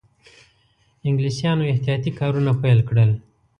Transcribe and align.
انګلیسیانو 1.07 1.69
احتیاطي 1.71 2.11
کارونه 2.19 2.51
پیل 2.61 2.79
کړل. 2.89 3.11